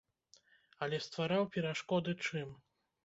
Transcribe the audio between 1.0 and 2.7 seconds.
ствараў перашкоды чым?